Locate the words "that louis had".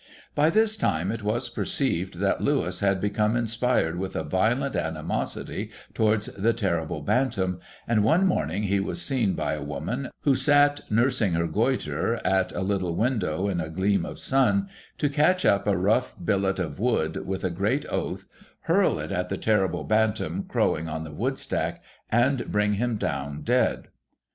2.21-2.99